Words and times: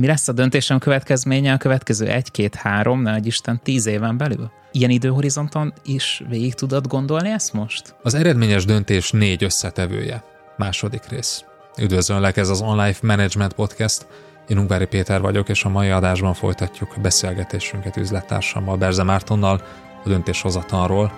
Mi 0.00 0.06
lesz 0.06 0.28
a 0.28 0.32
döntésem 0.32 0.78
következménye 0.78 1.52
a 1.52 1.56
következő 1.56 2.06
egy, 2.06 2.30
két, 2.30 2.54
három, 2.54 3.02
ne 3.02 3.16
Isten, 3.22 3.60
tíz 3.62 3.86
éven 3.86 4.16
belül? 4.16 4.50
Ilyen 4.72 4.90
időhorizonton 4.90 5.72
is 5.84 6.22
végig 6.28 6.54
tudod 6.54 6.86
gondolni 6.86 7.30
ezt 7.30 7.52
most? 7.52 7.94
Az 8.02 8.14
eredményes 8.14 8.64
döntés 8.64 9.10
négy 9.10 9.44
összetevője. 9.44 10.24
Második 10.56 11.08
rész. 11.08 11.44
Üdvözöllek, 11.78 12.36
ez 12.36 12.48
az 12.48 12.60
Online 12.60 12.94
Management 13.02 13.52
Podcast. 13.52 14.06
Én 14.48 14.58
Ungvári 14.58 14.86
Péter 14.86 15.20
vagyok, 15.20 15.48
és 15.48 15.64
a 15.64 15.68
mai 15.68 15.88
adásban 15.88 16.34
folytatjuk 16.34 16.96
beszélgetésünket 17.02 17.96
üzlettársammal, 17.96 18.76
Berze 18.76 19.02
Mártonnal, 19.02 19.62
a 20.04 20.08
döntéshozatalról, 20.08 21.12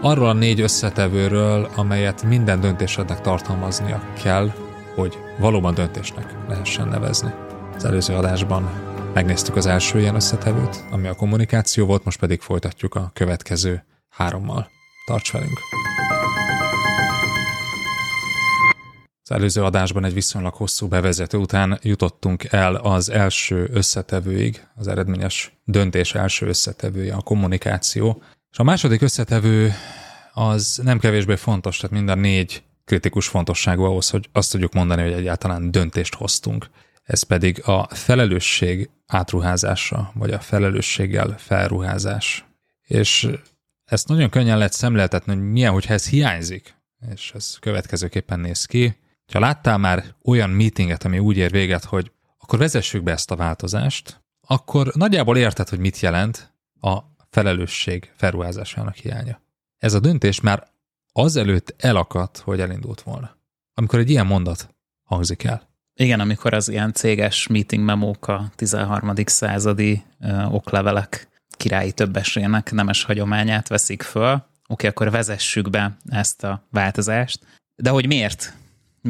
arról 0.00 0.28
a 0.28 0.32
négy 0.32 0.60
összetevőről, 0.60 1.68
amelyet 1.76 2.22
minden 2.22 2.60
döntésednek 2.60 3.20
tartalmaznia 3.20 4.02
kell, 4.22 4.52
hogy 4.94 5.18
valóban 5.38 5.74
döntésnek 5.74 6.34
lehessen 6.48 6.88
nevezni. 6.88 7.45
Az 7.76 7.84
előző 7.84 8.14
adásban 8.14 8.70
megnéztük 9.14 9.56
az 9.56 9.66
első 9.66 10.00
ilyen 10.00 10.14
összetevőt, 10.14 10.84
ami 10.90 11.06
a 11.06 11.14
kommunikáció 11.14 11.86
volt, 11.86 12.04
most 12.04 12.18
pedig 12.18 12.40
folytatjuk 12.40 12.94
a 12.94 13.10
következő 13.14 13.84
hárommal. 14.08 14.68
Tarts 15.06 15.32
velünk! 15.32 15.58
Az 19.22 19.30
előző 19.30 19.62
adásban 19.62 20.04
egy 20.04 20.14
viszonylag 20.14 20.54
hosszú 20.54 20.88
bevezető 20.88 21.38
után 21.38 21.78
jutottunk 21.82 22.44
el 22.44 22.74
az 22.74 23.10
első 23.10 23.68
összetevőig, 23.72 24.66
az 24.74 24.88
eredményes 24.88 25.58
döntés 25.64 26.14
első 26.14 26.46
összetevője, 26.46 27.14
a 27.14 27.20
kommunikáció. 27.20 28.22
És 28.52 28.58
a 28.58 28.62
második 28.62 29.02
összetevő 29.02 29.72
az 30.32 30.80
nem 30.82 30.98
kevésbé 30.98 31.36
fontos, 31.36 31.76
tehát 31.76 31.96
mind 31.96 32.08
a 32.08 32.14
négy 32.14 32.62
kritikus 32.84 33.28
fontosságú 33.28 33.82
ahhoz, 33.82 34.10
hogy 34.10 34.28
azt 34.32 34.50
tudjuk 34.50 34.72
mondani, 34.72 35.02
hogy 35.02 35.12
egyáltalán 35.12 35.70
döntést 35.70 36.14
hoztunk. 36.14 36.68
Ez 37.06 37.22
pedig 37.22 37.62
a 37.64 37.88
felelősség 37.90 38.90
átruházása, 39.06 40.10
vagy 40.14 40.30
a 40.30 40.40
felelősséggel 40.40 41.38
felruházás. 41.38 42.44
És 42.82 43.28
ezt 43.84 44.08
nagyon 44.08 44.30
könnyen 44.30 44.56
lehet 44.58 44.72
szemléltetni, 44.72 45.34
hogy 45.34 45.50
milyen, 45.50 45.72
hogyha 45.72 45.92
ez 45.92 46.08
hiányzik. 46.08 46.74
És 47.10 47.32
ez 47.34 47.56
következőképpen 47.60 48.40
néz 48.40 48.64
ki. 48.64 48.96
Ha 49.32 49.38
láttál 49.38 49.78
már 49.78 50.04
olyan 50.24 50.50
meetinget, 50.50 51.04
ami 51.04 51.18
úgy 51.18 51.36
ér 51.36 51.50
véget, 51.50 51.84
hogy 51.84 52.12
akkor 52.38 52.58
vezessük 52.58 53.02
be 53.02 53.12
ezt 53.12 53.30
a 53.30 53.36
változást, 53.36 54.24
akkor 54.40 54.92
nagyjából 54.94 55.36
érted, 55.36 55.68
hogy 55.68 55.78
mit 55.78 56.00
jelent 56.00 56.54
a 56.80 56.98
felelősség 57.30 58.12
felruházásának 58.16 58.94
hiánya. 58.94 59.40
Ez 59.78 59.94
a 59.94 60.00
döntés 60.00 60.40
már 60.40 60.68
azelőtt 61.12 61.74
elakadt, 61.78 62.38
hogy 62.38 62.60
elindult 62.60 63.02
volna. 63.02 63.36
Amikor 63.74 63.98
egy 63.98 64.10
ilyen 64.10 64.26
mondat 64.26 64.74
hangzik 65.02 65.44
el. 65.44 65.75
Igen, 65.98 66.20
amikor 66.20 66.54
az 66.54 66.68
ilyen 66.68 66.92
céges 66.92 67.46
meeting 67.46 67.84
memók 67.84 68.28
a 68.28 68.50
13. 68.56 69.12
századi 69.24 70.02
ö, 70.20 70.42
oklevelek 70.44 71.28
királyi 71.50 71.92
többesének 71.92 72.72
nemes 72.72 73.04
hagyományát 73.04 73.68
veszik 73.68 74.02
föl. 74.02 74.44
Oké, 74.68 74.86
akkor 74.86 75.10
vezessük 75.10 75.70
be 75.70 75.96
ezt 76.08 76.44
a 76.44 76.66
változást. 76.70 77.40
De 77.76 77.90
hogy 77.90 78.06
miért? 78.06 78.52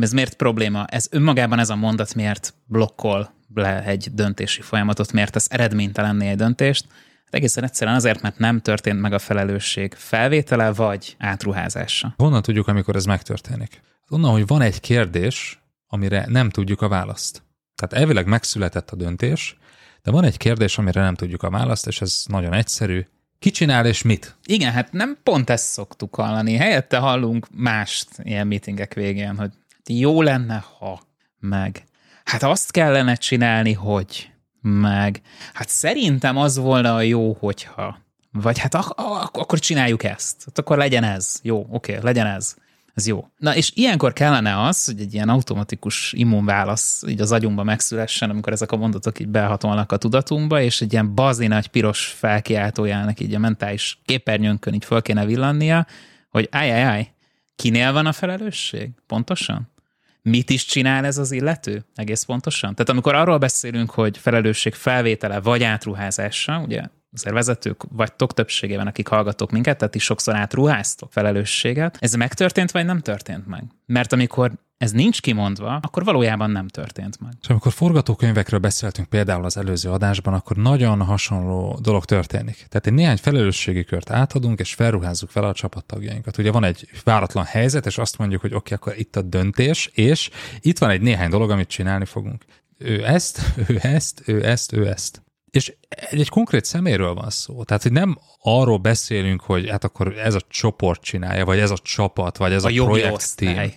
Ez 0.00 0.12
miért 0.12 0.34
probléma? 0.34 0.84
Ez 0.84 1.06
önmagában 1.10 1.58
ez 1.58 1.70
a 1.70 1.76
mondat 1.76 2.14
miért 2.14 2.54
blokkol 2.66 3.34
le 3.54 3.82
egy 3.82 4.08
döntési 4.12 4.62
folyamatot, 4.62 5.12
miért 5.12 5.36
ez 5.36 5.46
eredménytelenné 5.50 6.28
egy 6.28 6.36
döntést? 6.36 6.86
Hát 7.24 7.34
egészen 7.34 7.64
egyszerűen 7.64 7.96
azért, 7.96 8.22
mert 8.22 8.38
nem 8.38 8.60
történt 8.60 9.00
meg 9.00 9.12
a 9.12 9.18
felelősség 9.18 9.94
felvétele 9.94 10.72
vagy 10.72 11.16
átruházása. 11.18 12.14
Honnan 12.16 12.42
tudjuk, 12.42 12.68
amikor 12.68 12.96
ez 12.96 13.04
megtörténik? 13.04 13.80
Onnan, 14.08 14.30
hogy 14.30 14.46
van 14.46 14.60
egy 14.60 14.80
kérdés, 14.80 15.60
amire 15.86 16.24
nem 16.28 16.50
tudjuk 16.50 16.82
a 16.82 16.88
választ. 16.88 17.42
Tehát 17.74 18.04
elvileg 18.04 18.26
megszületett 18.26 18.90
a 18.90 18.96
döntés, 18.96 19.56
de 20.02 20.10
van 20.10 20.24
egy 20.24 20.36
kérdés, 20.36 20.78
amire 20.78 21.00
nem 21.00 21.14
tudjuk 21.14 21.42
a 21.42 21.50
választ, 21.50 21.86
és 21.86 22.00
ez 22.00 22.22
nagyon 22.26 22.52
egyszerű. 22.52 23.06
Ki 23.38 23.50
csinál 23.50 23.86
és 23.86 24.02
mit? 24.02 24.36
Igen, 24.44 24.72
hát 24.72 24.92
nem 24.92 25.18
pont 25.22 25.50
ezt 25.50 25.68
szoktuk 25.68 26.14
hallani. 26.14 26.54
Helyette 26.56 26.98
hallunk 26.98 27.46
mást 27.54 28.08
ilyen 28.22 28.46
meetingek 28.46 28.94
végén, 28.94 29.36
hogy 29.36 29.50
jó 29.86 30.22
lenne, 30.22 30.64
ha 30.78 31.00
meg. 31.38 31.84
Hát 32.24 32.42
azt 32.42 32.70
kellene 32.70 33.14
csinálni, 33.14 33.72
hogy 33.72 34.30
meg. 34.60 35.20
Hát 35.52 35.68
szerintem 35.68 36.36
az 36.36 36.56
volna 36.56 36.94
a 36.94 37.00
jó, 37.00 37.32
hogyha. 37.32 37.98
Vagy 38.32 38.58
hát 38.58 38.74
ak- 38.74 38.98
ak- 38.98 39.36
akkor 39.36 39.58
csináljuk 39.58 40.04
ezt. 40.04 40.42
Hát 40.46 40.58
akkor 40.58 40.76
legyen 40.76 41.04
ez. 41.04 41.38
Jó, 41.42 41.66
oké, 41.70 41.98
legyen 42.02 42.26
ez. 42.26 42.56
Ez 42.96 43.06
jó. 43.06 43.26
Na, 43.38 43.56
és 43.56 43.72
ilyenkor 43.74 44.12
kellene 44.12 44.62
az, 44.62 44.84
hogy 44.84 45.00
egy 45.00 45.14
ilyen 45.14 45.28
automatikus 45.28 46.12
immunválasz 46.12 47.02
így 47.08 47.20
az 47.20 47.32
agyunkba 47.32 47.62
megszülessen, 47.62 48.30
amikor 48.30 48.52
ezek 48.52 48.72
a 48.72 48.76
mondatok 48.76 49.20
így 49.20 49.28
behatolnak 49.28 49.92
a 49.92 49.96
tudatunkba, 49.96 50.60
és 50.60 50.80
egy 50.80 50.92
ilyen 50.92 51.14
bazi 51.14 51.46
nagy 51.46 51.66
piros 51.66 52.06
felkiáltójának 52.06 53.20
így 53.20 53.34
a 53.34 53.38
mentális 53.38 53.98
képernyőnkön 54.04 54.74
így 54.74 54.84
föl 54.84 55.02
kéne 55.02 55.24
villannia, 55.24 55.86
hogy 56.30 56.48
áj, 56.50 56.70
áj, 56.70 56.82
áj, 56.82 57.12
kinél 57.56 57.92
van 57.92 58.06
a 58.06 58.12
felelősség? 58.12 58.90
Pontosan? 59.06 59.74
mit 60.22 60.50
is 60.50 60.64
csinál 60.64 61.04
ez 61.04 61.18
az 61.18 61.32
illető? 61.32 61.84
Egész 61.94 62.22
pontosan? 62.22 62.74
Tehát 62.74 62.88
amikor 62.88 63.14
arról 63.14 63.38
beszélünk, 63.38 63.90
hogy 63.90 64.18
felelősség 64.18 64.74
felvétele 64.74 65.40
vagy 65.40 65.62
átruházása, 65.62 66.60
ugye 66.60 66.82
azért 67.20 67.34
vezetők 67.34 67.82
vagytok 67.90 68.34
többségében, 68.34 68.86
akik 68.86 69.08
hallgatok 69.08 69.50
minket, 69.50 69.78
tehát 69.78 69.94
is 69.94 70.04
sokszor 70.04 70.34
átruháztok 70.34 71.12
felelősséget. 71.12 71.96
Ez 72.00 72.14
megtörtént, 72.14 72.70
vagy 72.70 72.84
nem 72.84 73.00
történt 73.00 73.46
meg? 73.46 73.64
Mert 73.86 74.12
amikor 74.12 74.52
ez 74.78 74.90
nincs 74.90 75.20
kimondva, 75.20 75.78
akkor 75.82 76.04
valójában 76.04 76.50
nem 76.50 76.68
történt 76.68 77.20
meg. 77.20 77.32
És 77.42 77.48
amikor 77.48 77.72
forgatókönyvekről 77.72 78.60
beszéltünk 78.60 79.08
például 79.08 79.44
az 79.44 79.56
előző 79.56 79.90
adásban, 79.90 80.34
akkor 80.34 80.56
nagyon 80.56 81.02
hasonló 81.02 81.78
dolog 81.82 82.04
történik. 82.04 82.54
Tehát 82.54 82.86
egy 82.86 82.92
néhány 82.92 83.16
felelősségi 83.16 83.84
kört 83.84 84.10
átadunk, 84.10 84.58
és 84.58 84.74
felruházzuk 84.74 85.30
fel 85.30 85.44
a 85.44 85.52
csapattagjainkat. 85.52 86.38
Ugye 86.38 86.50
van 86.50 86.64
egy 86.64 86.88
váratlan 87.04 87.44
helyzet, 87.44 87.86
és 87.86 87.98
azt 87.98 88.18
mondjuk, 88.18 88.40
hogy 88.40 88.54
oké, 88.54 88.74
okay, 88.74 88.92
akkor 88.92 89.00
itt 89.00 89.16
a 89.16 89.22
döntés, 89.22 89.90
és 89.94 90.30
itt 90.60 90.78
van 90.78 90.90
egy 90.90 91.00
néhány 91.00 91.30
dolog, 91.30 91.50
amit 91.50 91.68
csinálni 91.68 92.04
fogunk. 92.04 92.44
Ő 92.78 93.06
ezt, 93.06 93.40
ő 93.68 93.78
ezt, 93.82 94.22
ő 94.26 94.44
ezt, 94.44 94.72
ő 94.72 94.88
ezt. 94.88 95.25
És 95.50 95.76
egy, 95.88 96.28
konkrét 96.28 96.64
szeméről 96.64 97.14
van 97.14 97.30
szó. 97.30 97.64
Tehát, 97.64 97.82
hogy 97.82 97.92
nem 97.92 98.18
arról 98.42 98.78
beszélünk, 98.78 99.40
hogy 99.40 99.68
hát 99.68 99.84
akkor 99.84 100.18
ez 100.18 100.34
a 100.34 100.40
csoport 100.48 101.02
csinálja, 101.02 101.44
vagy 101.44 101.58
ez 101.58 101.70
a 101.70 101.78
csapat, 101.78 102.36
vagy 102.36 102.52
ez 102.52 102.64
a, 102.64 102.68
a 102.68 102.84
projekt 102.84 103.36
team. 103.36 103.72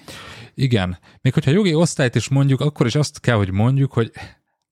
Igen. 0.53 0.99
Még 1.21 1.33
hogyha 1.33 1.51
jogi 1.51 1.73
osztályt 1.73 2.15
is 2.15 2.27
mondjuk, 2.27 2.61
akkor 2.61 2.85
is 2.85 2.95
azt 2.95 3.19
kell, 3.19 3.35
hogy 3.35 3.51
mondjuk, 3.51 3.93
hogy 3.93 4.11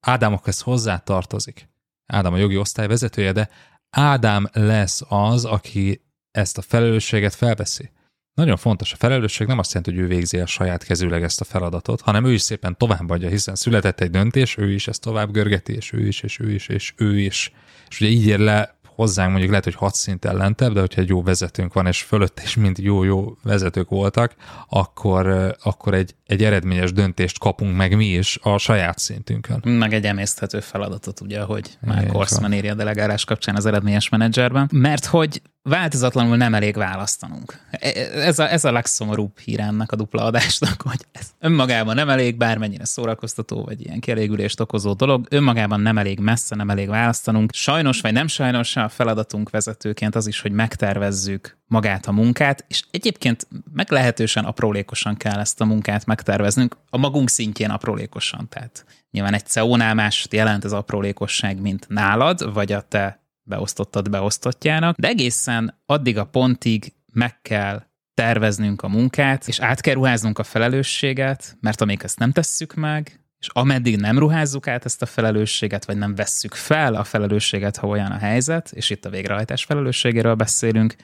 Ádámokhoz 0.00 0.60
hozzá 0.60 0.96
tartozik. 0.96 1.68
Ádám 2.06 2.32
a 2.32 2.36
jogi 2.36 2.56
osztály 2.56 2.86
vezetője, 2.86 3.32
de 3.32 3.48
Ádám 3.90 4.48
lesz 4.52 5.02
az, 5.08 5.44
aki 5.44 6.04
ezt 6.30 6.58
a 6.58 6.62
felelősséget 6.62 7.34
felveszi. 7.34 7.90
Nagyon 8.38 8.56
fontos, 8.56 8.92
a 8.92 8.96
felelősség 8.96 9.46
nem 9.46 9.58
azt 9.58 9.72
jelenti, 9.72 9.94
hogy 9.94 10.04
ő 10.04 10.14
végzi 10.14 10.38
a 10.38 10.46
saját 10.46 10.84
kezűleg 10.84 11.22
ezt 11.22 11.40
a 11.40 11.44
feladatot, 11.44 12.00
hanem 12.00 12.24
ő 12.24 12.32
is 12.32 12.42
szépen 12.42 12.76
továbbadja, 12.76 13.28
hiszen 13.28 13.54
született 13.54 14.00
egy 14.00 14.10
döntés, 14.10 14.56
ő 14.56 14.72
is 14.72 14.88
ezt 14.88 15.00
tovább 15.00 15.30
görgeti, 15.32 15.74
és 15.74 15.92
ő 15.92 16.06
is, 16.06 16.20
és 16.20 16.38
ő 16.38 16.52
is, 16.52 16.68
és 16.68 16.92
ő 16.96 17.18
is. 17.18 17.52
És 17.88 18.00
ugye 18.00 18.10
így 18.10 18.26
ér 18.26 18.38
le 18.38 18.78
hozzánk 18.84 19.28
mondjuk 19.28 19.50
lehet, 19.50 19.64
hogy 19.64 19.74
hat 19.74 19.94
szinten 19.94 20.36
lentebb, 20.36 20.72
de 20.72 20.80
hogyha 20.80 21.00
egy 21.00 21.08
jó 21.08 21.22
vezetőnk 21.22 21.72
van, 21.72 21.86
és 21.86 22.02
fölött 22.02 22.40
is 22.44 22.56
mind 22.56 22.78
jó-jó 22.78 23.36
vezetők 23.42 23.88
voltak, 23.88 24.34
akkor, 24.68 25.56
akkor 25.62 25.94
egy, 25.94 26.14
egy 26.26 26.44
eredményes 26.44 26.92
döntést 26.92 27.38
kapunk 27.38 27.76
meg 27.76 27.96
mi 27.96 28.06
is 28.06 28.38
a 28.42 28.58
saját 28.58 28.98
szintünkön. 28.98 29.60
Meg 29.64 29.92
egy 29.92 30.04
emészthető 30.04 30.60
feladatot, 30.60 31.20
ugye, 31.20 31.40
hogy 31.40 31.78
már 31.80 32.08
Horstman 32.08 32.52
írja 32.52 32.72
a 32.72 32.76
delegálás 32.76 33.24
kapcsán 33.24 33.56
az 33.56 33.66
eredményes 33.66 34.08
menedzserben, 34.08 34.68
mert 34.72 35.04
hogy 35.04 35.42
változatlanul 35.68 36.36
nem 36.36 36.54
elég 36.54 36.76
választanunk. 36.76 37.58
E, 37.70 37.88
ez 38.14 38.38
a, 38.38 38.52
ez 38.52 38.64
a 38.64 38.72
legszomorúbb 38.72 39.38
hír 39.38 39.60
ennek 39.60 39.92
a 39.92 39.96
dupla 39.96 40.22
adásnak, 40.24 40.82
hogy 40.82 41.06
ez 41.12 41.26
önmagában 41.38 41.94
nem 41.94 42.08
elég, 42.08 42.36
bármennyire 42.36 42.84
szórakoztató, 42.84 43.64
vagy 43.64 43.80
ilyen 43.80 44.00
kielégülést 44.00 44.60
okozó 44.60 44.92
dolog, 44.92 45.26
önmagában 45.30 45.80
nem 45.80 45.98
elég 45.98 46.20
messze, 46.20 46.54
nem 46.54 46.70
elég 46.70 46.88
választanunk. 46.88 47.52
Sajnos, 47.52 48.00
vagy 48.00 48.12
nem 48.12 48.26
sajnos 48.26 48.76
a 48.76 48.88
feladatunk 48.88 49.50
vezetőként 49.50 50.14
az 50.14 50.26
is, 50.26 50.40
hogy 50.40 50.52
megtervezzük 50.52 51.58
magát 51.66 52.06
a 52.06 52.12
munkát, 52.12 52.64
és 52.68 52.82
egyébként 52.90 53.46
meglehetősen 53.72 54.44
aprólékosan 54.44 55.16
kell 55.16 55.38
ezt 55.38 55.60
a 55.60 55.64
munkát 55.64 56.06
megterveznünk, 56.06 56.76
a 56.90 56.98
magunk 56.98 57.28
szintjén 57.28 57.70
aprólékosan. 57.70 58.48
Tehát 58.48 58.84
nyilván 59.10 59.34
egy 59.34 59.46
CEO-nál 59.46 60.10
jelent 60.30 60.64
az 60.64 60.72
aprólékosság, 60.72 61.60
mint 61.60 61.88
nálad, 61.88 62.52
vagy 62.52 62.72
a 62.72 62.80
te 62.80 63.20
beosztottad 63.48 64.10
beosztottjának, 64.10 64.96
de 64.96 65.08
egészen 65.08 65.80
addig 65.86 66.18
a 66.18 66.24
pontig 66.24 66.92
meg 67.12 67.40
kell 67.42 67.82
terveznünk 68.14 68.82
a 68.82 68.88
munkát, 68.88 69.48
és 69.48 69.60
át 69.60 69.80
kell 69.80 69.94
ruháznunk 69.94 70.38
a 70.38 70.42
felelősséget, 70.42 71.56
mert 71.60 71.80
amíg 71.80 72.00
ezt 72.02 72.18
nem 72.18 72.32
tesszük 72.32 72.74
meg, 72.74 73.20
és 73.38 73.48
ameddig 73.52 73.96
nem 73.96 74.18
ruházzuk 74.18 74.68
át 74.68 74.84
ezt 74.84 75.02
a 75.02 75.06
felelősséget, 75.06 75.84
vagy 75.84 75.96
nem 75.96 76.14
vesszük 76.14 76.54
fel 76.54 76.94
a 76.94 77.04
felelősséget, 77.04 77.76
ha 77.76 77.86
olyan 77.86 78.10
a 78.10 78.18
helyzet, 78.18 78.72
és 78.72 78.90
itt 78.90 79.04
a 79.04 79.10
végrehajtás 79.10 79.64
felelősségéről 79.64 80.34
beszélünk, 80.34 80.94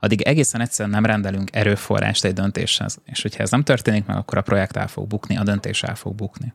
addig 0.00 0.22
egészen 0.22 0.60
egyszerűen 0.60 0.94
nem 0.94 1.06
rendelünk 1.06 1.56
erőforrást 1.56 2.24
egy 2.24 2.32
döntéshez. 2.32 2.98
És 3.04 3.22
hogyha 3.22 3.42
ez 3.42 3.50
nem 3.50 3.62
történik 3.62 4.06
meg, 4.06 4.16
akkor 4.16 4.38
a 4.38 4.42
projekt 4.42 4.76
el 4.76 4.88
fog 4.88 5.06
bukni, 5.06 5.36
a 5.36 5.42
döntés 5.42 5.82
el 5.82 5.94
fog 5.94 6.14
bukni. 6.14 6.54